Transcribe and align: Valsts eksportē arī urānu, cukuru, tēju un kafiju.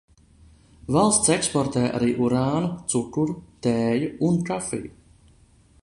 Valsts 0.95 1.29
eksportē 1.35 1.83
arī 1.99 2.09
urānu, 2.29 2.73
cukuru, 2.95 3.37
tēju 3.67 4.11
un 4.31 4.45
kafiju. 4.51 4.95